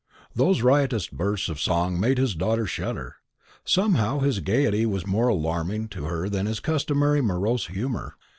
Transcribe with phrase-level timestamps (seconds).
[0.35, 3.17] Those riotous bursts of song made his daughter shudder.
[3.63, 8.15] Somehow, his gaiety was more alarming to her than his customary morose humour.